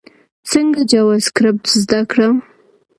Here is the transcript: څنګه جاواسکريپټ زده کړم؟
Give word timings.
څنګه 0.51 0.81
جاواسکريپټ 0.91 1.65
زده 1.83 1.99
کړم؟ 2.11 2.35